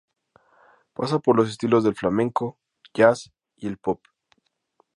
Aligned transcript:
Pasa 0.95 1.19
por 1.19 1.37
los 1.37 1.47
estilos 1.47 1.83
del 1.83 1.93
flamenco, 1.93 2.57
jazz 2.91 3.31
y 3.55 3.67
el 3.67 3.77
pop. 3.77 4.01